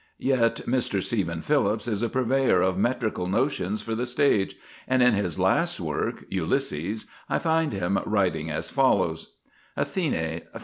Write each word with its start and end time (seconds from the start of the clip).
Yet 0.17 0.61
Mr. 0.65 0.99
Stephen 0.99 1.43
Phillips 1.43 1.87
is 1.87 2.01
a 2.01 2.09
purveyor 2.09 2.59
of 2.59 2.75
metrical 2.75 3.27
notions 3.27 3.83
for 3.83 3.93
the 3.93 4.07
stage, 4.07 4.55
and 4.87 5.03
in 5.03 5.13
his 5.13 5.37
last 5.37 5.77
great 5.77 5.87
work 5.87 6.23
Ulysses 6.27 7.05
I 7.29 7.37
find 7.37 7.71
him 7.71 7.99
writing 8.07 8.49
as 8.49 8.71
follows: 8.71 9.33
ATHENE. 9.77 10.41